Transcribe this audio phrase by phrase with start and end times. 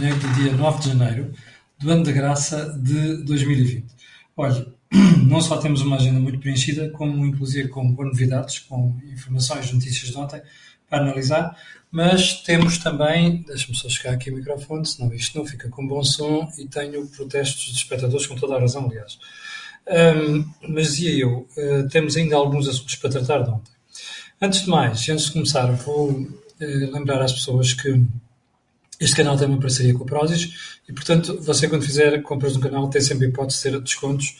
[0.00, 1.30] do dia 9 de janeiro
[1.78, 3.84] do ano da graça de 2020.
[4.34, 4.66] Olha,
[5.28, 10.10] não só temos uma agenda muito preenchida, como inclusive com boas novidades, com informações, notícias
[10.10, 10.40] de ontem
[10.88, 11.54] para analisar,
[11.90, 16.02] mas temos também, deixa-me só chegar aqui o microfone, senão isto não fica com bom
[16.02, 19.18] som e tenho protestos de espectadores com toda a razão, aliás.
[19.86, 23.72] Um, mas dizia eu, uh, temos ainda alguns assuntos para tratar de ontem.
[24.40, 26.26] Antes de mais, antes de começar, vou uh,
[26.58, 28.02] lembrar às pessoas que
[29.00, 32.60] este canal tem uma parceria com o Prozis e, portanto, você quando fizer compras no
[32.60, 34.36] canal tem sempre a hipótese de ter descontos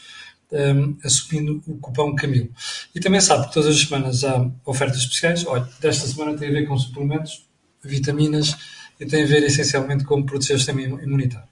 [0.53, 2.51] um, assumindo o cupom Camilo.
[2.95, 5.47] E também sabe que todas as semanas há ofertas especiais.
[5.47, 7.47] Olha, desta semana tem a ver com suplementos,
[7.83, 8.55] vitaminas
[8.99, 11.49] e tem a ver essencialmente com proteger o sistema imunitário.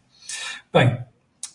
[0.73, 0.99] Bem,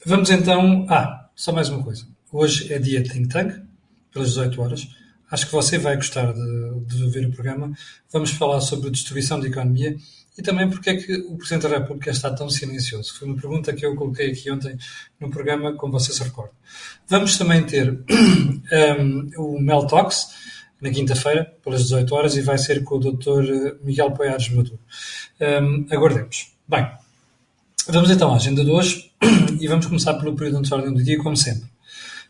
[0.06, 0.88] vamos então.
[0.90, 2.08] Ah, só mais uma coisa.
[2.32, 3.54] Hoje é dia Think Tank,
[4.12, 4.88] pelas 18 horas.
[5.30, 7.72] Acho que você vai gostar de, de ver o programa.
[8.12, 9.96] Vamos falar sobre distribuição da economia
[10.38, 13.14] e também porque é que o Presidente da República está tão silencioso.
[13.14, 14.78] Foi uma pergunta que eu coloquei aqui ontem
[15.20, 16.54] no programa, como você se recorda.
[17.08, 17.92] Vamos também ter
[19.00, 20.28] um, o Mel Talks,
[20.82, 23.78] na quinta-feira, pelas 18 horas, e vai ser com o Dr.
[23.84, 24.80] Miguel Poiares Maduro.
[25.40, 26.52] Um, aguardemos.
[26.68, 26.90] Bem,
[27.88, 29.12] vamos então à agenda de hoje
[29.62, 31.70] e vamos começar pelo período de ordem do dia, como sempre.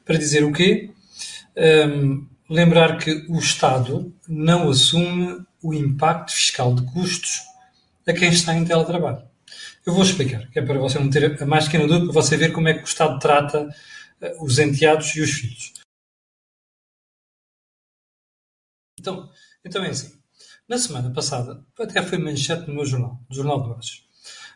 [0.06, 0.92] Para dizer o quê?
[1.56, 7.53] Um, lembrar que o Estado não assume o impacto fiscal de custos
[8.08, 9.28] a quem está em teletrabalho.
[9.86, 12.38] Eu vou explicar, que é para você não ter a mais pequena dúvida, para você
[12.38, 15.74] ver como é que o Estado trata uh, os enteados e os filhos.
[19.00, 19.30] Então,
[19.66, 20.18] então é assim.
[20.68, 24.08] Na semana passada, até foi manchete no meu jornal, no Jornal de Negócios.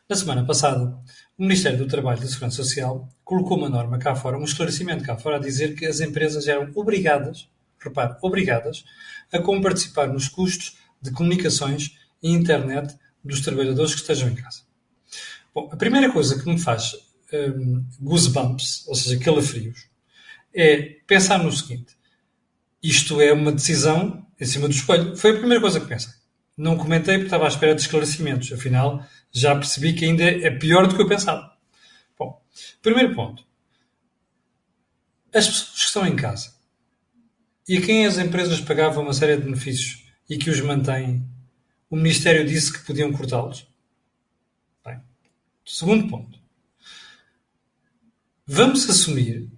[0.09, 0.97] Na semana passada,
[1.37, 5.03] o Ministério do Trabalho e da Segurança Social colocou uma norma cá fora, um esclarecimento
[5.03, 8.85] cá fora, a dizer que as empresas eram obrigadas, repare, obrigadas,
[9.33, 14.61] a comparticipar nos custos de comunicações e internet dos trabalhadores que estejam em casa.
[15.53, 16.95] Bom, a primeira coisa que me faz
[17.33, 19.87] um, goosebumps, ou seja, calafrios,
[20.53, 21.95] é pensar no seguinte:
[22.81, 25.15] isto é uma decisão em cima do espelho.
[25.15, 26.13] Foi a primeira coisa que pensei.
[26.55, 28.51] Não comentei porque estava à espera de esclarecimentos.
[28.51, 31.51] Afinal, já percebi que ainda é pior do que eu pensava.
[32.17, 32.41] Bom,
[32.81, 33.45] primeiro ponto.
[35.33, 36.53] As pessoas que estão em casa
[37.67, 41.27] e a quem as empresas pagavam uma série de benefícios e que os mantêm
[41.89, 43.67] o Ministério disse que podiam cortá-los?
[44.85, 45.01] Bem,
[45.65, 46.39] segundo ponto.
[48.45, 49.49] Vamos assumir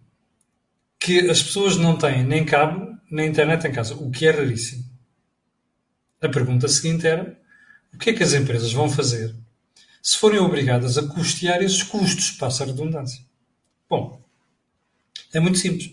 [1.00, 4.86] que as pessoas não têm nem cabo nem internet em casa, o que é raríssimo.
[6.22, 7.40] A pergunta seguinte era:
[7.94, 9.36] o que é que as empresas vão fazer
[10.02, 13.24] se forem obrigadas a custear esses custos, passa a redundância?
[13.90, 14.24] Bom,
[15.34, 15.92] é muito simples.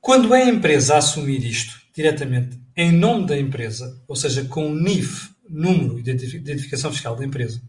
[0.00, 4.70] Quando é a empresa a assumir isto diretamente em nome da empresa, ou seja, com
[4.70, 7.62] o NIF, número de identificação fiscal da empresa,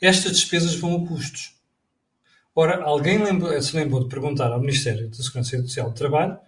[0.00, 1.54] estas despesas vão a custos.
[2.54, 3.18] Ora, alguém
[3.60, 6.38] se lembrou de perguntar ao Ministério da Segurança Social do Trabalho,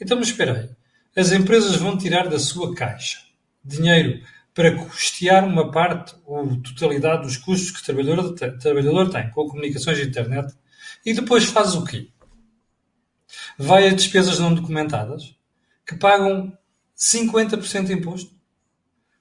[0.00, 0.70] então, mas espera aí,
[1.16, 3.18] as empresas vão tirar da sua caixa
[3.64, 4.22] dinheiro
[4.54, 9.30] para custear uma parte ou totalidade dos custos que o trabalhador, tem, o trabalhador tem
[9.30, 10.54] com comunicações de internet
[11.04, 12.08] e depois faz o quê?
[13.58, 15.34] Vai a despesas não documentadas
[15.90, 16.56] que pagam
[16.96, 18.32] 50% de imposto.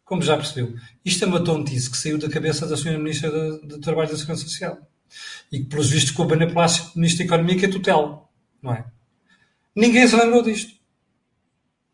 [0.05, 2.95] Como já percebeu, isto é uma tontice que saiu da cabeça da Sra.
[2.97, 4.77] Ministra do Trabalho e da Segurança Social.
[5.51, 8.23] E que, pelos vistos, com a Bana Palácio, Ministro da Economia, que é tutela.
[8.61, 8.85] Não é?
[9.75, 10.73] Ninguém se lembrou disto.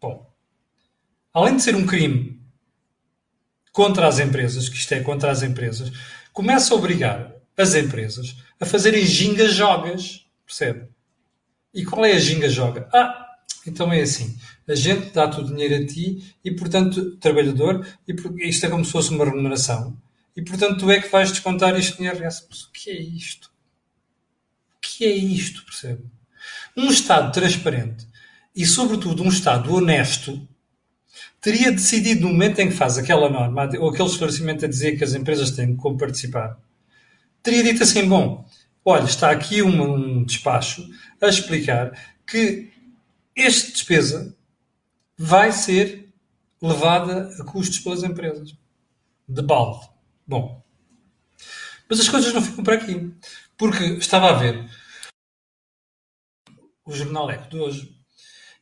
[0.01, 0.29] Bom,
[1.33, 2.41] além de ser um crime
[3.71, 5.89] contra as empresas, que isto é contra as empresas,
[6.33, 10.25] começa a obrigar as empresas a fazerem ginga-jogas.
[10.45, 10.89] Percebe?
[11.73, 12.89] E qual é a ginga-joga?
[12.93, 13.25] Ah,
[13.67, 14.37] então é assim,
[14.67, 18.91] a gente dá-te o dinheiro a ti e, portanto, trabalhador, e isto é como se
[18.91, 19.95] fosse uma remuneração.
[20.35, 22.45] E, portanto, tu é que vais descontar isto no IRS.
[22.49, 23.51] Mas o que é isto?
[24.75, 26.03] O que é isto, percebe?
[26.75, 28.07] Um Estado transparente
[28.55, 30.47] e, sobretudo, um Estado honesto
[31.39, 35.03] teria decidido no momento em que faz aquela norma, ou aquele esclarecimento a dizer que
[35.03, 36.57] as empresas têm como participar,
[37.43, 38.43] teria dito assim, bom,
[38.83, 40.89] olha, está aqui um, um despacho
[41.21, 41.91] a explicar
[42.25, 42.71] que
[43.35, 44.34] esta despesa
[45.17, 46.13] vai ser
[46.61, 48.57] levada a custos pelas empresas.
[49.27, 49.87] De balde.
[50.27, 50.63] Bom.
[51.89, 53.13] Mas as coisas não ficam por aqui.
[53.57, 54.69] Porque estava a ver
[56.85, 57.97] o Jornal Eco de hoje.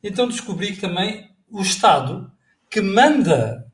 [0.02, 2.32] Então descobri que também o Estado
[2.70, 3.70] que manda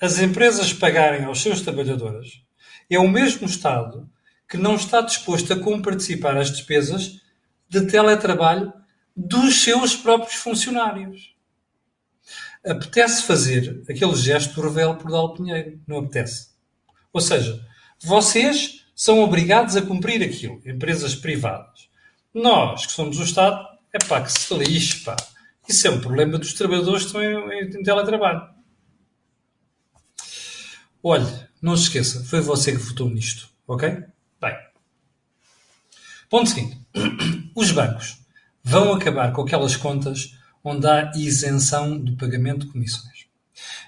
[0.00, 2.42] as empresas pagarem aos seus trabalhadores
[2.88, 4.10] é o mesmo Estado
[4.48, 7.20] que não está disposto a comparticipar as despesas
[7.68, 8.72] de teletrabalho
[9.16, 11.34] dos seus próprios funcionários.
[12.64, 16.50] Apetece fazer aquele gesto revel por Dal Pinheiro, não apetece?
[17.12, 17.64] Ou seja,
[18.02, 21.88] vocês são obrigados a cumprir aquilo, empresas privadas.
[22.34, 25.16] Nós, que somos o Estado, é pá, que se lixe, pá.
[25.68, 28.42] Isso é um problema dos trabalhadores que estão em, em teletrabalho.
[31.02, 31.26] Olhe,
[31.62, 34.04] não se esqueça, foi você que votou nisto, ok?
[34.40, 34.56] Bem.
[36.28, 36.78] Ponto seguinte.
[37.56, 38.18] Os bancos
[38.62, 43.26] vão acabar com aquelas contas onde há isenção do pagamento de comissões.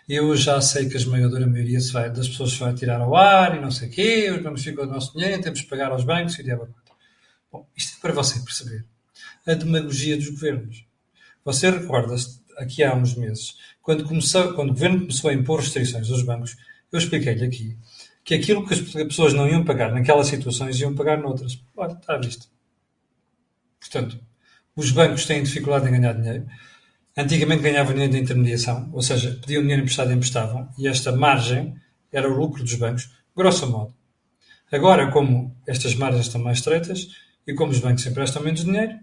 [0.08, 1.78] Eu já sei que a esmagadora maioria
[2.10, 4.84] das pessoas se vai tirar ao ar e não sei o quê, os bancos ficam
[4.84, 6.68] o nosso dinheiro, temos que pagar aos bancos e diabo.
[7.50, 8.84] Bom, isto é para você perceber
[9.46, 10.86] a demagogia dos governos.
[11.44, 16.10] Você recorda-se, aqui há uns meses, quando, começou, quando o governo começou a impor restrições
[16.10, 16.56] aos bancos,
[16.90, 17.76] eu expliquei-lhe aqui
[18.24, 21.60] que aquilo que as pessoas não iam pagar naquelas situações iam pagar noutras.
[21.76, 22.48] Olha, está visto.
[23.80, 24.20] Portanto,
[24.76, 26.46] os bancos têm dificuldade em ganhar dinheiro.
[27.16, 31.76] Antigamente ganhavam dinheiro de intermediação, ou seja, pediam dinheiro emprestado e emprestavam, e esta margem
[32.10, 33.94] era o lucro dos bancos, grosso modo.
[34.70, 37.08] Agora, como estas margens estão mais estreitas
[37.46, 38.98] e como os bancos emprestam menos dinheiro,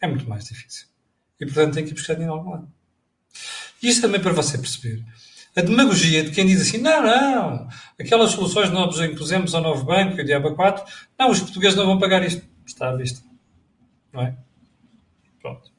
[0.00, 0.86] é muito mais difícil.
[1.38, 2.72] E, portanto, tem que ir buscar dinheiro algum lado.
[3.82, 5.04] Isto também para você perceber.
[5.54, 7.68] A demagogia de quem diz assim, não, não,
[7.98, 10.84] aquelas soluções nós impusemos ao novo banco e o Diaba 4,
[11.18, 12.42] não, os portugueses não vão pagar isto.
[12.64, 13.20] Está à vista.
[14.12, 14.36] Não é?
[15.40, 15.70] Pronto.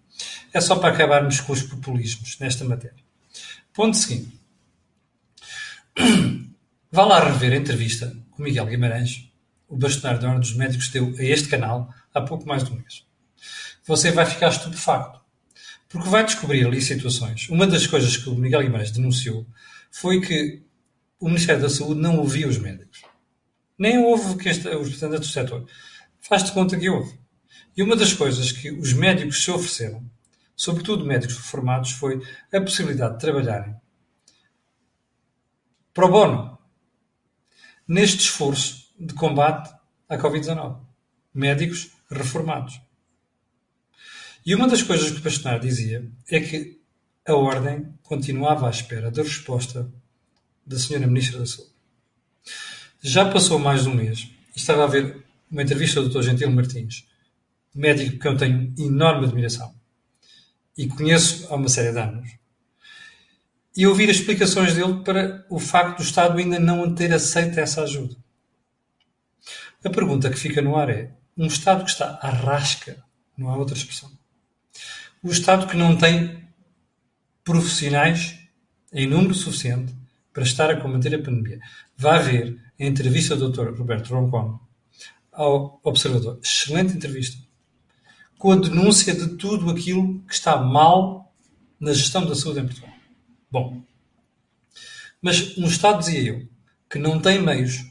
[0.53, 3.03] É só para acabarmos com os populismos nesta matéria.
[3.73, 4.39] Ponto seguinte.
[6.91, 9.31] Vá lá rever a entrevista com Miguel Guimarães,
[9.67, 12.75] o bastonário da Ordem dos Médicos deu a este canal há pouco mais de um
[12.75, 13.05] mês.
[13.85, 15.21] Você vai ficar estupefacto,
[15.87, 17.47] porque vai descobrir ali situações.
[17.49, 19.47] Uma das coisas que o Miguel Guimarães denunciou
[19.89, 20.61] foi que
[21.19, 23.03] o Ministério da Saúde não ouvia os médicos.
[23.77, 25.65] Nem houve que este, os representantes do setor.
[26.19, 27.17] Faz-te conta que houve.
[27.75, 30.03] E uma das coisas que os médicos se ofereceram,
[30.55, 32.21] sobretudo médicos reformados, foi
[32.53, 33.75] a possibilidade de trabalharem
[35.93, 36.57] pro bono
[37.87, 39.73] neste esforço de combate
[40.07, 40.79] à Covid-19.
[41.33, 42.81] Médicos reformados.
[44.45, 46.81] E uma das coisas que o Pastonar dizia é que
[47.25, 49.91] a Ordem continuava à espera da resposta
[50.65, 51.71] da Senhora Ministra da Saúde.
[53.01, 56.21] Já passou mais de um mês estava a ver uma entrevista do Dr.
[56.21, 57.07] Gentil Martins
[57.73, 59.73] médico que eu tenho enorme admiração
[60.77, 62.29] e conheço há uma série de anos,
[63.75, 67.83] e ouvir as explicações dele para o facto do Estado ainda não ter aceito essa
[67.83, 68.15] ajuda.
[69.83, 73.03] A pergunta que fica no ar é: um Estado que está à rasca,
[73.37, 74.11] não há outra expressão,
[75.23, 76.45] o Estado que não tem
[77.43, 78.39] profissionais
[78.91, 79.95] em número suficiente
[80.33, 81.59] para estar a combater a pandemia.
[81.97, 83.77] Vá ver a entrevista do Dr.
[83.77, 84.59] Roberto Roncon
[85.31, 86.39] ao Observador.
[86.43, 87.37] Excelente entrevista
[88.41, 91.31] com a denúncia de tudo aquilo que está mal
[91.79, 92.89] na gestão da saúde em Portugal.
[93.51, 93.83] Bom,
[95.21, 96.47] mas um Estado, dizia eu,
[96.89, 97.85] que não tem meios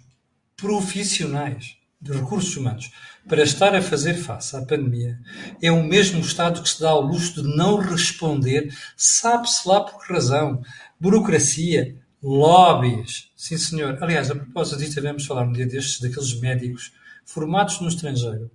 [0.57, 2.91] profissionais de recursos humanos
[3.29, 5.21] para estar a fazer face à pandemia,
[5.63, 10.05] é o mesmo Estado que se dá ao luxo de não responder, sabe-se lá por
[10.05, 10.61] que razão.
[10.99, 13.31] Burocracia, lobbies.
[13.37, 14.03] Sim, senhor.
[14.03, 16.93] Aliás, a propósito disto, devemos falar um dia destes daqueles médicos
[17.25, 18.51] formados no estrangeiro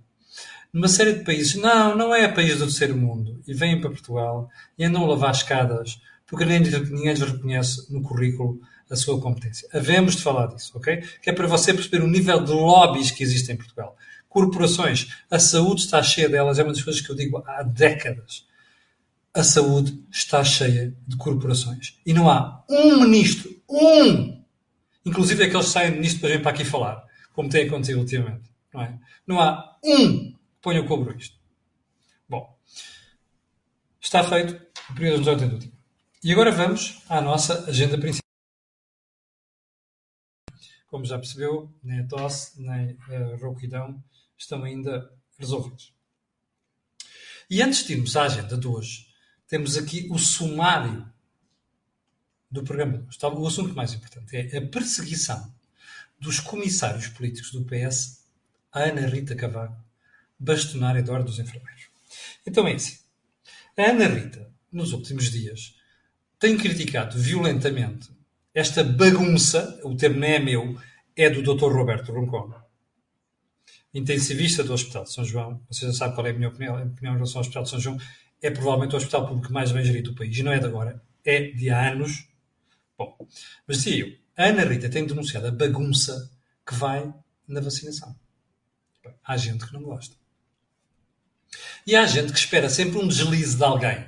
[0.76, 1.54] numa série de países.
[1.54, 3.40] Não, não é país do terceiro mundo.
[3.48, 8.02] E vêm para Portugal e andam a lavar escadas porque ninguém, ninguém lhes reconhece no
[8.02, 9.66] currículo a sua competência.
[9.72, 11.02] Havemos de falar disso, ok?
[11.22, 13.96] Que é para você perceber o nível de lobbies que existe em Portugal.
[14.28, 18.44] Corporações, a saúde está cheia delas, é uma das coisas que eu digo há décadas.
[19.32, 21.98] A saúde está cheia de corporações.
[22.04, 24.42] E não há um ministro, um,
[25.06, 28.50] inclusive aqueles que saem de ministro para vir para aqui falar, como tem acontecido ultimamente.
[28.74, 28.98] Não, é?
[29.26, 30.35] não há um
[30.66, 31.38] Ponha o cobro isto.
[32.28, 32.58] Bom,
[34.00, 35.72] está feito o período de ordem do dia.
[36.24, 38.28] E agora vamos à nossa agenda principal.
[40.88, 44.02] Como já percebeu, nem a tosse, nem a rouquidão
[44.36, 45.08] estão ainda
[45.38, 45.94] resolvidos.
[47.48, 49.06] E antes de irmos à agenda de hoje,
[49.46, 51.08] temos aqui o sumário
[52.50, 53.18] do programa de hoje.
[53.22, 55.54] O assunto mais importante é a perseguição
[56.18, 58.26] dos comissários políticos do PS
[58.72, 59.85] a Ana Rita Cavaco
[60.38, 61.88] bastonária da Ordem dos Enfermeiros.
[62.46, 62.98] Então é assim.
[63.76, 65.74] A Ana Rita, nos últimos dias,
[66.38, 68.10] tem criticado violentamente
[68.56, 70.80] esta bagunça, o termo não é meu,
[71.14, 71.70] é do Dr.
[71.72, 72.54] Roberto Roncon,
[73.92, 75.60] intensivista do Hospital de São João.
[75.68, 77.68] Você já sabe qual é a minha opinião, a opinião em relação ao Hospital de
[77.68, 77.98] São João.
[78.40, 80.36] É provavelmente o hospital público mais bem gerido do país.
[80.38, 82.28] E não é de agora, é de há anos.
[82.96, 83.14] Bom,
[83.66, 86.30] mas dizia eu, a Ana Rita tem denunciado a bagunça
[86.66, 87.12] que vai
[87.46, 88.16] na vacinação.
[89.22, 90.16] Há gente que não gosta.
[91.86, 94.06] E há gente que espera sempre um deslize de alguém,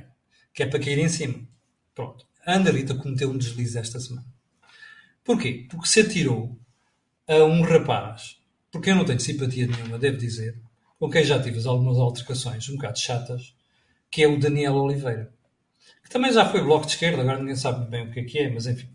[0.53, 1.47] que é para cair em cima.
[1.95, 2.27] Pronto.
[2.45, 4.27] A Andarita cometeu um deslize esta semana.
[5.25, 5.67] Porquê?
[5.69, 6.59] Porque se atirou
[7.27, 8.39] a um rapaz
[8.71, 10.61] por quem eu não tenho simpatia nenhuma, devo dizer,
[10.99, 13.55] com quem já tive algumas altercações um bocado chatas,
[14.11, 15.33] que é o Daniel Oliveira.
[16.03, 18.39] Que também já foi bloco de esquerda, agora ninguém sabe bem o que é que
[18.39, 18.89] é, mas enfim.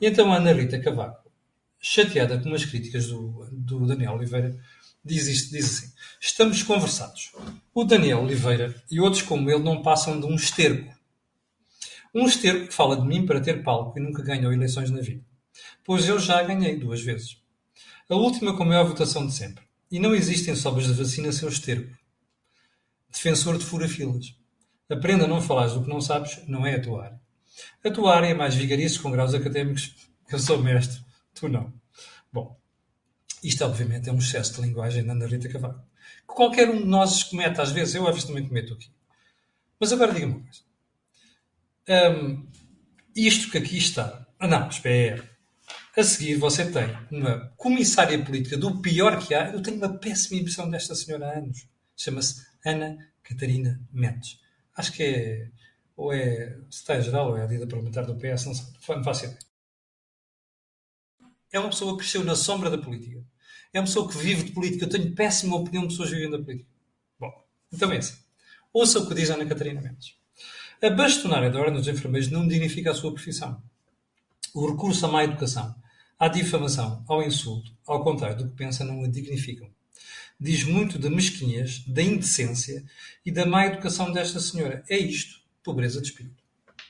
[0.00, 1.30] E então a Ana Rita Cavaco,
[1.78, 4.58] chateada com as críticas do, do Daniel Oliveira,
[5.04, 7.32] diz isto, diz assim, estamos conversados.
[7.74, 10.94] O Daniel Oliveira e outros como ele não passam de um esterco.
[12.14, 15.24] Um esterco que fala de mim para ter palco e nunca ganhou eleições na vida.
[15.84, 17.38] Pois eu já ganhei duas vezes.
[18.08, 19.64] A última com a maior votação de sempre.
[19.90, 21.96] E não existem sobras de vacina sem o esterco.
[23.10, 24.34] Defensor de fura-filas.
[24.88, 27.20] Aprenda a não falares do que não sabes, não é a tua área.
[27.84, 29.94] A tua área é mais vigarices com graus académicos.
[30.30, 31.00] Eu sou mestre,
[31.34, 31.72] tu não.
[32.32, 32.58] Bom,
[33.42, 35.84] isto obviamente é um excesso de linguagem da Ana Rita Cavaco.
[36.28, 38.90] Que qualquer um de nós comete às vezes, eu às vezes também cometo aqui.
[39.80, 40.60] Mas agora diga-me uma coisa.
[41.88, 42.46] Um,
[43.16, 44.26] isto que aqui está.
[44.38, 45.28] Ah, não, espera.
[45.96, 49.50] A seguir você tem uma comissária política do pior que há.
[49.50, 51.68] Eu tenho uma péssima impressão desta senhora há anos.
[51.96, 54.40] Chama-se Ana Catarina Mendes.
[54.76, 55.50] Acho que é.
[55.96, 58.66] Ou é secretária-geral ou é a líder parlamentar do PS, não sei.
[58.88, 59.38] Não faço ideia.
[61.52, 63.22] É uma pessoa que cresceu na sombra da política.
[63.72, 64.84] É uma pessoa que vive de política.
[64.84, 66.68] Eu tenho péssima opinião de pessoas vivendo da política.
[67.18, 67.32] Bom,
[67.72, 68.16] então é assim.
[68.72, 70.16] Ouça o que diz Ana Catarina Mendes.
[70.82, 73.62] A bastonária da Ordem dos Enfermeiros não dignifica a sua profissão.
[74.54, 75.74] O recurso à má educação,
[76.18, 79.70] à difamação, ao insulto, ao contrário do que pensa, não a dignificam.
[80.38, 82.84] Diz muito da mesquinhez, da indecência
[83.24, 84.84] e da má educação desta senhora.
[84.88, 86.42] É isto, pobreza de espírito.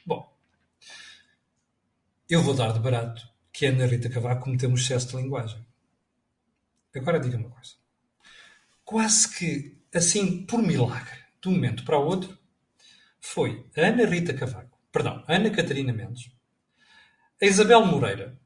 [0.06, 0.26] Bom,
[2.28, 5.62] eu vou dar de barato que a Ana Rita Cavaco cometeu um excesso de linguagem.
[6.94, 7.72] Agora diga uma coisa.
[8.84, 12.38] Quase que, assim, por milagre, de um momento para o outro,
[13.20, 16.30] foi a Ana Rita Cavaco, perdão, a Ana Catarina Mendes,
[17.40, 18.38] a Isabel Moreira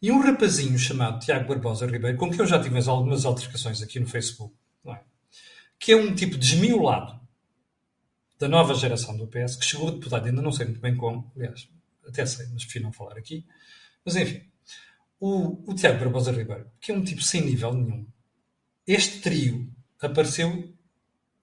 [0.00, 4.00] e um rapazinho chamado Tiago Barbosa Ribeiro, com quem eu já tive algumas altercações aqui
[4.00, 4.54] no Facebook,
[4.86, 4.98] é?
[5.78, 7.20] que é um tipo desmiolado
[8.38, 11.30] da nova geração do PS, que chegou a deputado, ainda não sei muito bem como,
[11.36, 11.68] aliás,
[12.06, 13.46] até sei, mas prefiro não falar aqui.
[14.04, 14.42] Mas enfim,
[15.20, 18.06] o, o Tiago Barbosa Ribeiro, que é um tipo sem nível nenhum,
[18.86, 20.74] este trio apareceu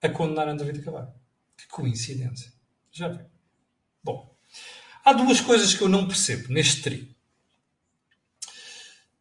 [0.01, 1.19] a condenar André Rita Cavaco.
[1.57, 2.51] Que coincidência.
[2.91, 3.25] Já viu?
[4.03, 4.35] Bom,
[5.03, 7.15] há duas coisas que eu não percebo neste trio.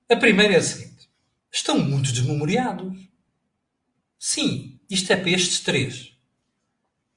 [0.08, 1.08] A primeira é a seguinte:
[1.52, 2.98] estão muito desmemoriados.
[4.18, 6.16] Sim, isto é para estes três: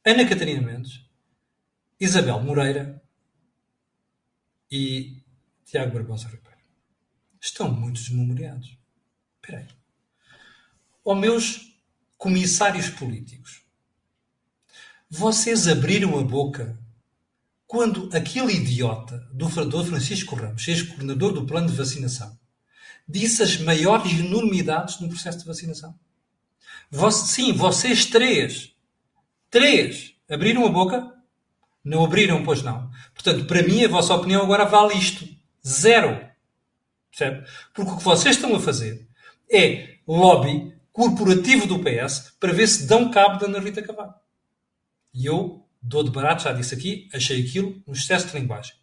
[0.05, 1.05] Ana Catarina Mendes,
[1.99, 3.01] Isabel Moreira
[4.69, 5.23] e
[5.65, 6.52] Tiago Barbosa Ribeiro.
[7.43, 8.77] Estão muito desmemoriados.
[9.35, 9.67] Espera aí.
[11.03, 11.73] Ó meus
[12.17, 13.63] comissários políticos,
[15.09, 16.79] vocês abriram a boca
[17.67, 19.89] quando aquele idiota do Dr.
[19.89, 22.39] Francisco Ramos, ex-coordenador do plano de vacinação,
[23.05, 25.93] disse as maiores enormidades no processo de vacinação.
[27.11, 28.73] sim, vocês três,
[29.49, 31.13] três, abriram a boca?
[31.83, 32.89] Não abriram, pois não.
[33.13, 35.27] Portanto, para mim, a vossa opinião agora vale isto.
[35.67, 36.32] Zero.
[37.15, 37.47] Percebe?
[37.73, 39.07] Porque o que vocês estão a fazer
[39.51, 44.19] é lobby corporativo do PS para ver se dão cabo da Ana Rita Cavaco.
[45.13, 48.73] E eu dou de barato, já disse aqui, achei aquilo um excesso de linguagem.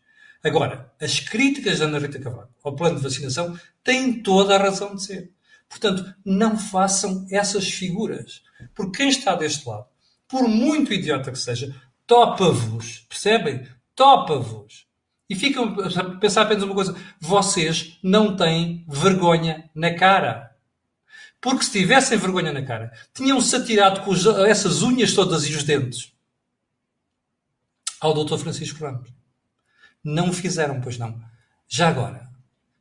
[0.44, 4.94] Agora, as críticas da Ana Rita Cavaco ao plano de vacinação têm toda a razão
[4.94, 5.32] de ser.
[5.68, 8.42] Portanto, não façam essas figuras.
[8.74, 9.86] Porque quem está deste lado,
[10.28, 11.74] por muito idiota que seja,
[12.06, 13.06] topa-vos.
[13.08, 13.66] Percebem?
[13.94, 14.86] Topa-vos.
[15.30, 20.50] E ficam a pensar apenas uma coisa: vocês não têm vergonha na cara.
[21.40, 24.12] Porque se tivessem vergonha na cara, tinham-se atirado com
[24.44, 26.12] essas unhas todas e os dentes
[28.00, 28.38] ao Dr.
[28.38, 29.08] Francisco Ramos.
[30.02, 31.22] Não o fizeram, pois não.
[31.68, 32.28] Já agora,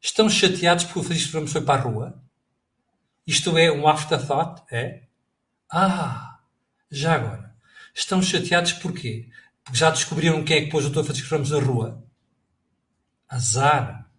[0.02, 2.24] estão chateados porque o Francisco Ramos foi para a rua?
[3.28, 4.64] Isto é um afterthought?
[4.72, 5.04] É?
[5.72, 6.40] Ah,
[6.90, 7.56] já agora.
[7.94, 9.30] Estão chateados porquê?
[9.64, 11.04] Porque já descobriram quem é que pôs o Dr.
[11.04, 12.09] Francisco Ramos na rua?
[13.30, 14.10] Azar.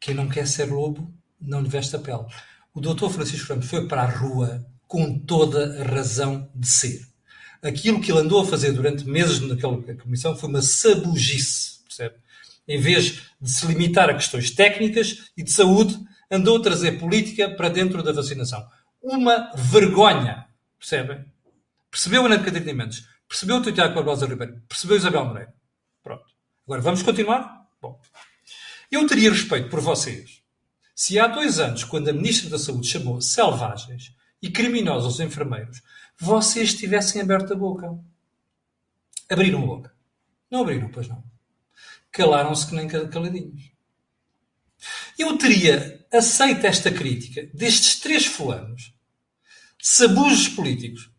[0.00, 2.24] Quem não quer ser lobo não lhe veste a pele.
[2.72, 3.08] O Dr.
[3.10, 7.14] Francisco Ramos foi para a rua com toda a razão de ser
[7.68, 12.16] aquilo que ele andou a fazer durante meses naquela comissão foi uma sabugice, percebe?
[12.68, 15.98] Em vez de se limitar a questões técnicas e de saúde,
[16.30, 18.66] andou a trazer política para dentro da vacinação.
[19.02, 20.46] Uma vergonha,
[20.78, 21.24] percebem?
[21.90, 25.54] Percebeu Ana Catarina Mendes, percebeu o Tiago Barbosa Ribeiro, percebeu Isabel Moreira.
[26.02, 26.24] Pronto.
[26.66, 27.66] Agora vamos continuar?
[27.80, 28.00] Bom.
[28.94, 30.40] Eu teria respeito por vocês
[30.94, 35.82] se há dois anos, quando a Ministra da Saúde chamou selvagens e criminosos os enfermeiros,
[36.16, 37.98] vocês tivessem aberto a boca.
[39.28, 39.96] Abriram a boca.
[40.48, 41.24] Não abriram, pois não.
[42.12, 43.72] Calaram-se que nem caladinhos.
[45.18, 48.94] Eu teria aceito esta crítica destes três fulanos,
[49.82, 51.10] sabujos políticos,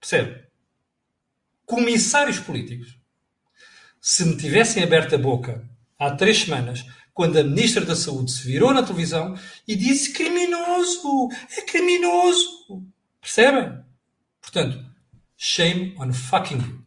[0.00, 0.46] percebe?
[1.66, 2.98] Comissários políticos,
[4.00, 5.68] se me tivessem aberto a boca
[6.06, 11.28] há três semanas, quando a Ministra da Saúde se virou na televisão e disse criminoso,
[11.56, 12.82] é criminoso.
[13.20, 13.78] Percebem?
[14.40, 14.84] Portanto,
[15.36, 16.84] shame on fucking you.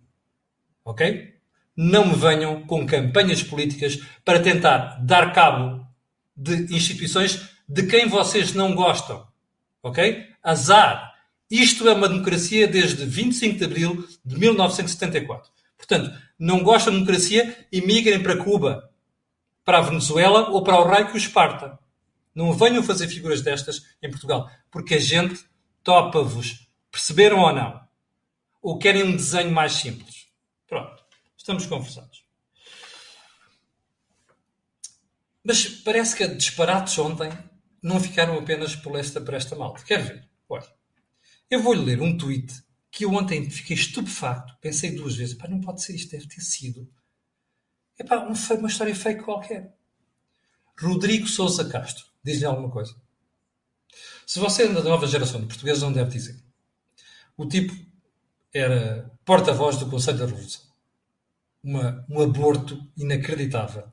[0.83, 1.35] Ok?
[1.75, 5.85] Não me venham com campanhas políticas para tentar dar cabo
[6.35, 9.25] de instituições de quem vocês não gostam.
[9.81, 10.27] Ok?
[10.43, 11.15] Azar.
[11.49, 15.49] Isto é uma democracia desde 25 de abril de 1974.
[15.77, 18.86] Portanto, não gostam de democracia, emigrem para Cuba,
[19.67, 21.77] para a Venezuela ou para o raio que os parta.
[22.33, 25.43] Não venham fazer figuras destas em Portugal, porque a gente
[25.83, 26.69] topa-vos.
[26.89, 27.85] Perceberam ou não?
[28.61, 30.29] Ou querem um desenho mais simples?
[30.65, 31.03] Pronto,
[31.35, 32.25] estamos conversados.
[35.43, 37.29] Mas parece que disparates ontem
[37.83, 39.83] não ficaram apenas por esta, por esta malta.
[39.83, 40.29] Quer ver?
[40.47, 40.67] Olha,
[41.51, 42.53] eu vou-lhe ler um tweet
[42.89, 44.57] que eu ontem fiquei estupefacto.
[44.61, 46.89] Pensei duas vezes, pá, não pode ser isto, deve ter sido.
[47.97, 49.75] É pá, uma história fake qualquer.
[50.79, 52.05] Rodrigo Sousa Castro.
[52.23, 52.95] Diz-lhe alguma coisa.
[54.25, 56.37] Se você é da nova geração de portugueses, não deve dizer.
[57.35, 57.73] O tipo
[58.53, 60.65] era porta-voz do Conselho da Revolução.
[61.63, 63.91] Uma, um aborto inacreditável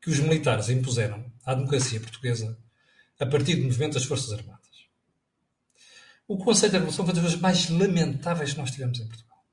[0.00, 2.58] que os militares impuseram à democracia portuguesa
[3.18, 4.60] a partir do movimento das Forças Armadas.
[6.26, 9.44] O Conselho da Revolução foi das coisas mais lamentáveis que nós tivemos em Portugal.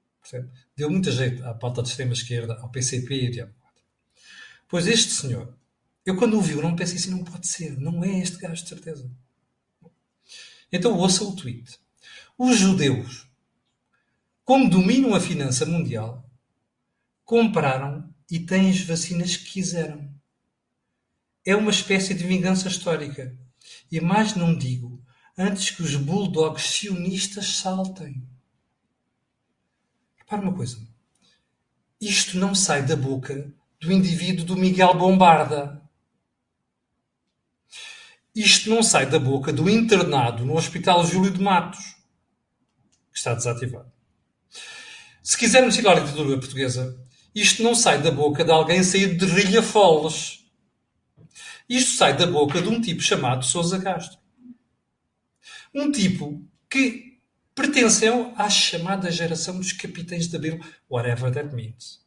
[0.76, 3.54] Deu muita jeito à pauta de extrema-esquerda, ao PCP e diabo.
[4.68, 5.56] Pois este senhor,
[6.06, 8.70] eu quando o vi, não pensei assim, não pode ser, não é este gajo de
[8.70, 9.10] certeza.
[10.72, 11.80] Então ouça o tweet.
[12.38, 13.28] Os judeus,
[14.44, 16.30] como dominam a finança mundial,
[17.24, 20.10] compraram e têm as vacinas que quiseram.
[21.46, 23.38] É uma espécie de vingança histórica.
[23.92, 25.02] E mais não digo,
[25.38, 28.28] antes que os bulldogs sionistas saltem.
[30.18, 30.86] Repare uma coisa.
[32.00, 35.82] Isto não sai da boca do indivíduo do Miguel Bombarda.
[38.34, 41.96] Isto não sai da boca do internado no Hospital Júlio de Matos,
[43.12, 43.92] que está desativado.
[45.24, 49.32] Se quisermos ir à literatura portuguesa, isto não sai da boca de alguém saído de
[49.32, 50.46] Rilhafoles.
[51.68, 54.18] Isto sai da boca de um tipo chamado Sousa Castro.
[55.74, 57.20] Um tipo que
[57.54, 60.60] pertenceu à chamada geração dos capitães de Abril,
[60.90, 62.07] whatever that means.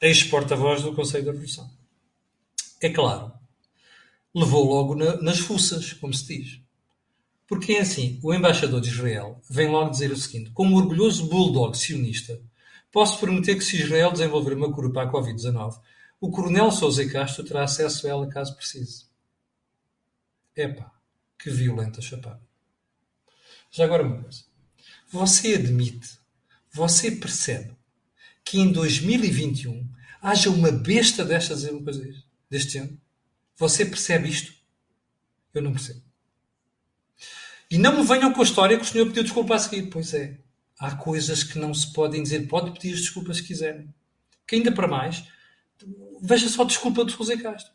[0.00, 1.68] Ex-porta-voz do Conselho da Revolução.
[2.80, 3.32] É claro,
[4.32, 6.60] levou logo na, nas fuças, como se diz.
[7.48, 11.76] Porque é assim, o embaixador de Israel vem logo dizer o seguinte: como orgulhoso bulldog
[11.76, 12.40] sionista,
[12.92, 15.80] posso prometer que se Israel desenvolver uma cura para a Covid-19,
[16.20, 19.06] o coronel Sousa Castro terá acesso a ela caso precise.
[20.54, 20.92] Epá,
[21.38, 22.40] que violenta chapada.
[23.70, 24.44] Já agora uma coisa.
[25.10, 26.18] Você admite,
[26.70, 27.77] você percebe
[28.48, 29.86] que em 2021
[30.22, 32.14] haja uma besta destas a dizer uma coisa
[32.48, 32.98] deste género?
[33.56, 34.52] Você percebe isto?
[35.52, 36.00] Eu não percebo.
[37.70, 39.90] E não me venham com a história que o senhor pediu desculpa a seguir.
[39.90, 40.38] Pois é.
[40.78, 42.46] Há coisas que não se podem dizer.
[42.46, 43.92] Pode pedir desculpas se quiserem.
[44.46, 45.24] Que ainda para mais,
[46.22, 47.72] veja só a desculpa de José Castro.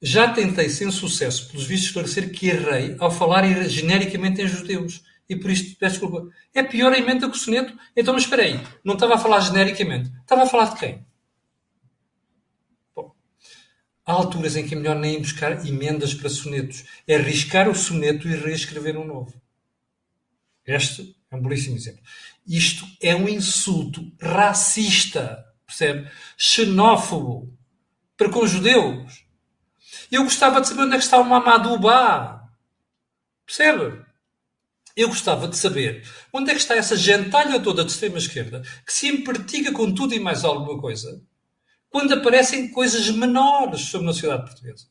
[0.00, 5.02] Já tentei, sem sucesso, pelos vistos, esclarecer que errei ao falar genericamente em judeus.
[5.30, 6.28] E por isto peço desculpa.
[6.52, 7.78] É pior a emenda que o soneto.
[7.96, 8.60] Então, mas espera aí.
[8.84, 10.10] Não estava a falar genericamente.
[10.20, 11.06] Estava a falar de quem?
[12.94, 13.14] Bom,
[14.04, 16.84] há alturas em que é melhor nem buscar emendas para sonetos.
[17.06, 19.40] É arriscar o soneto e reescrever um novo.
[20.66, 22.02] Este é um belíssimo exemplo.
[22.44, 25.46] Isto é um insulto racista.
[25.64, 26.10] Percebe?
[26.36, 27.56] Xenófobo.
[28.16, 29.24] Para com os judeus
[30.10, 32.50] eu gostava de saber onde é que está o Mamadouba.
[33.46, 34.04] Percebe?
[34.96, 39.08] Eu gostava de saber onde é que está essa gentalha toda de extrema-esquerda que se
[39.08, 41.22] empertiga com tudo e mais alguma coisa
[41.88, 44.86] quando aparecem coisas menores sobre a sociedade portuguesa.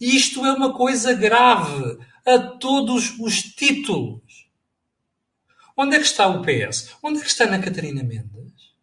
[0.00, 4.48] E isto é uma coisa grave a todos os títulos.
[5.76, 6.90] Onde é que está o PS?
[7.02, 8.74] Onde é que está a Catarina Mendes?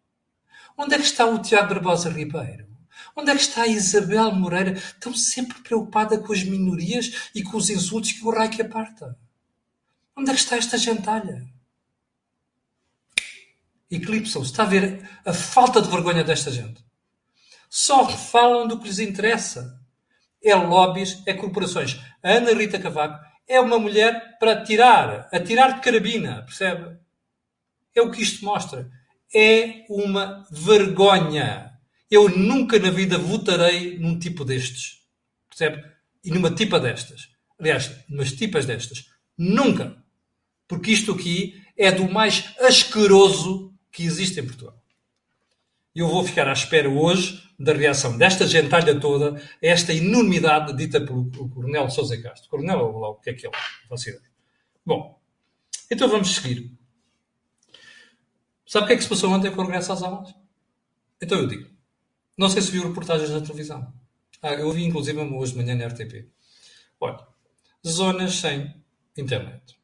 [0.76, 2.66] Onde é que está o Tiago Barbosa Ribeiro?
[3.14, 7.56] Onde é que está a Isabel Moreira, tão sempre preocupada com as minorias e com
[7.56, 9.18] os insultos que o que aparta?
[10.18, 11.46] Onde é que está esta gentalha?
[13.88, 14.50] Eclipsam-se.
[14.50, 16.84] Está a ver a falta de vergonha desta gente.
[17.70, 19.80] Só falam do que lhes interessa.
[20.42, 22.00] É lobbies, é corporações.
[22.20, 26.98] A Ana Rita Cavaco é uma mulher para atirar, atirar de carabina, percebe?
[27.94, 28.90] É o que isto mostra.
[29.32, 31.78] É uma vergonha.
[32.10, 34.98] Eu nunca na vida votarei num tipo destes.
[35.48, 35.84] Percebe?
[36.24, 37.28] E numa tipa destas.
[37.58, 39.06] Aliás, numas tipas destas.
[39.36, 39.96] Nunca.
[40.68, 44.78] Porque isto aqui é do mais asqueroso que existe em Portugal.
[45.94, 51.00] Eu vou ficar à espera hoje da reação desta gentalha toda a esta enormidade dita
[51.00, 52.48] pelo Coronel Sousa Castro.
[52.48, 54.20] Coronel lá o que é que ele é?
[54.86, 55.20] Bom,
[55.90, 56.70] então vamos seguir.
[58.66, 60.34] Sabe o que é que se passou ontem com o regresso às aulas?
[61.20, 61.68] Então eu digo.
[62.36, 63.92] Não sei se viu reportagens na televisão.
[64.40, 66.28] Ah, eu vi inclusive hoje de manhã na RTP.
[67.00, 67.26] Olha,
[67.84, 68.72] zonas sem
[69.16, 69.78] internet.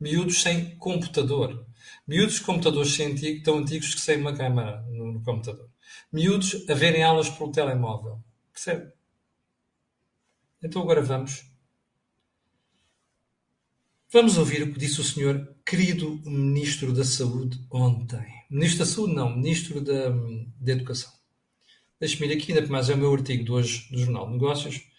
[0.00, 1.66] Miúdos sem computador.
[2.06, 2.96] Miúdos com computadores
[3.44, 5.68] tão antigos que sem uma câmara no, no computador.
[6.12, 8.22] Miúdos a verem aulas pelo telemóvel.
[8.52, 8.92] Percebe?
[10.62, 11.44] Então agora vamos.
[14.12, 18.26] Vamos ouvir o que disse o senhor querido Ministro da Saúde ontem.
[18.50, 20.10] Ministro da Saúde, não, Ministro da,
[20.60, 21.12] da Educação.
[22.00, 24.89] Deixe-me ir aqui, ainda mais é o meu artigo de hoje do Jornal de Negócios.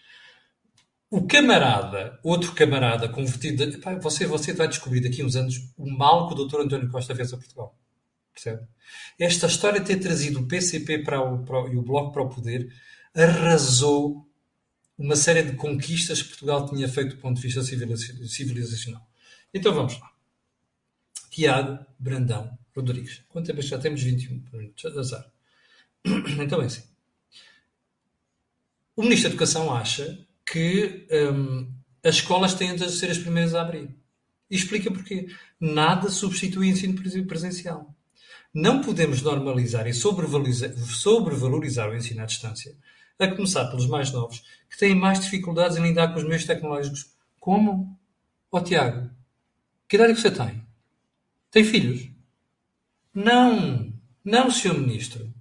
[1.12, 3.64] O camarada, outro camarada convertido.
[3.64, 6.60] Epá, você, você vai descobrir daqui a uns anos o mal que o Dr.
[6.60, 7.78] António Costa fez a Portugal.
[8.32, 8.66] Percebe?
[9.18, 12.22] Esta história de ter trazido o PCP para o, para o, e o Bloco para
[12.22, 12.74] o poder
[13.14, 14.26] arrasou
[14.96, 19.06] uma série de conquistas que Portugal tinha feito do ponto de vista civilizacional.
[19.52, 20.10] Então vamos lá.
[21.28, 23.22] Tiago Brandão Rodrigues.
[23.28, 24.02] Quanto tempo é já temos?
[24.02, 24.96] 21 minutos.
[24.96, 25.30] Azar.
[26.40, 26.84] Então é assim.
[28.96, 31.72] O Ministro da Educação acha que hum,
[32.04, 33.88] as escolas têm de ser as primeiras a abrir.
[34.50, 35.28] E explica porquê.
[35.58, 36.94] Nada substitui o ensino
[37.26, 37.94] presencial.
[38.52, 42.76] Não podemos normalizar e sobrevalorizar, sobrevalorizar o ensino à distância,
[43.18, 47.10] a começar pelos mais novos, que têm mais dificuldades em lidar com os meios tecnológicos.
[47.40, 47.98] Como?
[48.50, 49.10] Ó oh, Tiago,
[49.88, 50.66] que idade é que você tem?
[51.50, 52.10] Tem filhos?
[53.14, 53.92] Não,
[54.24, 54.74] não, Sr.
[54.74, 55.32] Ministro.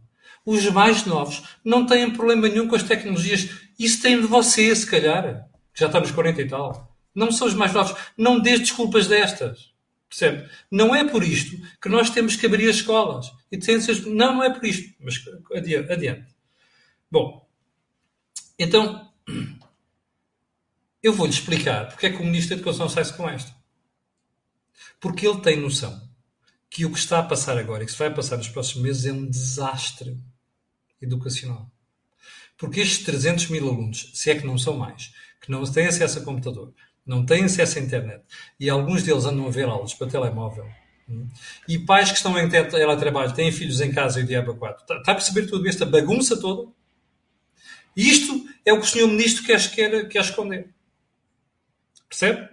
[0.46, 3.50] Os mais novos não têm problema nenhum com as tecnologias.
[3.78, 5.48] Isso tem de você, se calhar.
[5.74, 6.96] Já estamos 40 e tal.
[7.14, 7.96] Não são os mais novos.
[8.18, 9.72] Não dê desculpas destas.
[10.10, 10.50] Percebe?
[10.70, 13.32] Não é por isto que nós temos que abrir as escolas.
[13.52, 13.58] E
[14.08, 14.94] não, não é por isto.
[15.00, 15.24] Mas
[15.90, 16.28] adiante.
[17.10, 17.48] Bom,
[18.58, 19.10] então,
[21.02, 23.56] eu vou-lhe explicar porque é que o Ministro da Educação sai-se com esta.
[25.00, 26.10] Porque ele tem noção
[26.70, 29.06] que o que está a passar agora e que se vai passar nos próximos meses
[29.06, 30.18] é um desastre
[31.02, 31.70] educacional.
[32.58, 35.12] Porque estes 300 mil alunos, se é que não são mais,
[35.42, 36.74] que não têm acesso a computador,
[37.06, 38.24] não têm acesso à internet,
[38.60, 40.70] e alguns deles andam a ver aulas para telemóvel,
[41.10, 41.28] hum,
[41.68, 44.84] e pais que estão em teletrabalho, têm filhos em casa e o diabo a quatro.
[44.84, 46.72] Está, está a perceber tudo esta bagunça toda?
[47.96, 50.70] Isto é o que o senhor ministro quer, quer, quer esconder.
[52.08, 52.48] Percebe?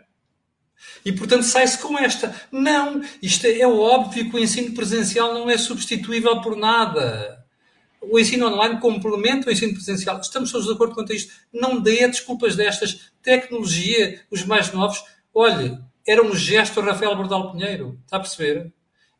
[1.04, 2.34] E, portanto, sai-se com esta.
[2.50, 7.38] Não, isto é, é óbvio que o ensino presencial não é substituível por nada
[8.00, 10.20] o ensino online complementa o ensino presencial.
[10.20, 11.32] Estamos todos de acordo quanto a isto.
[11.52, 13.11] Não dê desculpas destas.
[13.22, 15.02] Tecnologia, os mais novos.
[15.34, 17.98] Olhe, era um gesto Rafael Bordal Pinheiro.
[18.04, 18.72] Está a perceber?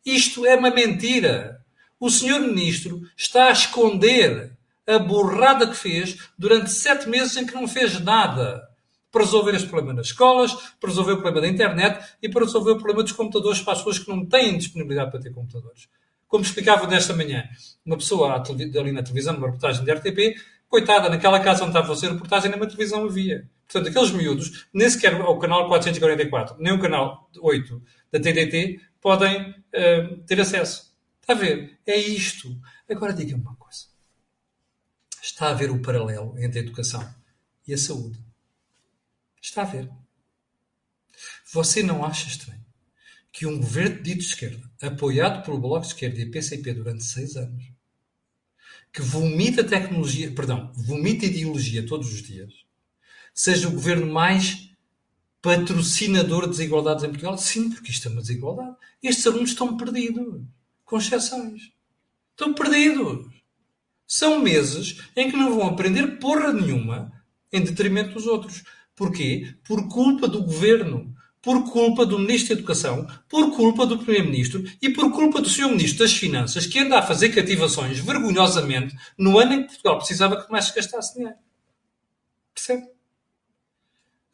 [0.05, 1.61] Isto é uma mentira.
[2.01, 7.55] O senhor ministro está a esconder a burrada que fez durante sete meses em que
[7.55, 8.67] não fez nada
[9.11, 12.73] para resolver este problema nas escolas, para resolver o problema da internet e para resolver
[12.73, 15.89] o problema dos computadores para as pessoas que não têm disponibilidade para ter computadores.
[16.29, 17.49] Como explicava nesta manhã
[17.85, 20.37] uma pessoa ali na televisão, numa reportagem da RTP,
[20.69, 23.49] coitada, naquela casa onde estava a fazer reportagem, nem uma televisão havia.
[23.67, 29.51] Portanto, aqueles miúdos, nem sequer o canal 444, nem o canal 8 da TDT podem
[29.51, 30.95] uh, ter acesso.
[31.21, 31.79] Está a ver?
[31.87, 32.49] É isto.
[32.89, 33.87] Agora diga-me uma coisa.
[35.23, 37.07] Está a ver o paralelo entre a educação
[37.67, 38.19] e a saúde?
[39.41, 39.91] Está a ver.
[41.53, 42.58] Você não acha estranho
[43.33, 47.37] que um governo dito de esquerda, apoiado pelo Bloco de Esquerda e PCP durante seis
[47.37, 47.65] anos,
[48.93, 52.53] que vomita tecnologia, perdão, vomita ideologia todos os dias,
[53.35, 54.69] seja o governo mais
[55.41, 57.39] patrocinador de desigualdades em Portugal?
[57.39, 58.77] Sim, porque isto é uma desigualdade.
[59.03, 60.43] Estes alunos estão perdidos,
[60.85, 61.71] com exceções.
[62.31, 63.27] Estão perdidos.
[64.07, 67.13] São meses em que não vão aprender porra nenhuma
[67.53, 68.65] em detrimento dos outros.
[68.97, 69.55] Porquê?
[69.65, 74.91] Por culpa do governo por culpa do Ministro da Educação, por culpa do Primeiro-Ministro e
[74.91, 75.69] por culpa do Sr.
[75.69, 80.43] Ministro das Finanças, que anda a fazer cativações vergonhosamente no ano em que Portugal precisava
[80.43, 81.37] que mais se gastasse dinheiro.
[82.55, 82.89] Percebe?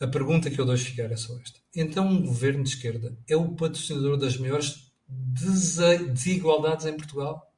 [0.00, 1.60] A pergunta que eu deixo ficar é só esta.
[1.74, 7.52] Então, um governo de esquerda é o patrocinador das maiores desigualdades em Portugal?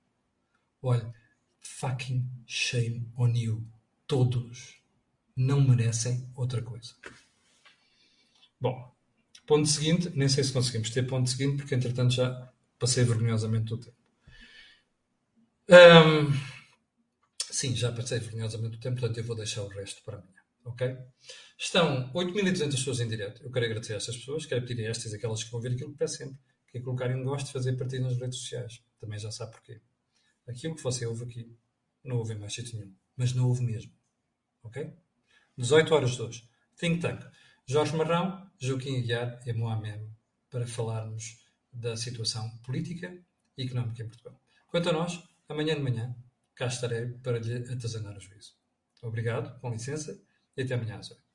[0.82, 1.14] Olha,
[1.61, 3.66] fucking shame on you.
[4.06, 4.76] Todos
[5.37, 6.94] não merecem outra coisa.
[8.61, 8.95] Bom,
[9.46, 13.78] Ponto seguinte, nem sei se conseguimos ter ponto seguinte, porque entretanto já passei vergonhosamente o
[13.78, 13.96] tempo.
[15.68, 16.32] Um,
[17.50, 20.37] sim, já passei vergonhosamente o tempo, portanto eu vou deixar o resto para amanhã.
[20.64, 20.96] Ok?
[21.56, 23.42] Estão 8.200 pessoas em direto.
[23.42, 25.72] Eu quero agradecer a estas pessoas, quero pedir a estas e aquelas que vão ver
[25.72, 28.82] aquilo que peço sempre, que é colocarem um gosto de fazer partido nas redes sociais.
[29.00, 29.80] Também já sabe porquê.
[30.46, 31.56] Aquilo que você ouve aqui,
[32.04, 32.94] não ouve em mais sítio nenhum.
[33.16, 33.92] Mas não ouve mesmo.
[34.62, 34.92] Ok?
[35.56, 36.48] 18 horas de hoje.
[36.76, 37.24] Think Tank.
[37.68, 40.09] Jorge Marrão, Joaquim Aguiar e Mohamed
[40.48, 43.12] para falarmos da situação política
[43.59, 44.40] e económica em Portugal.
[44.68, 46.14] Quanto a nós, amanhã de manhã,
[46.55, 48.55] cá estarei para lhe atazanar o juízo.
[49.02, 50.16] Obrigado, com licença,
[50.57, 51.26] e até amanhã às 8.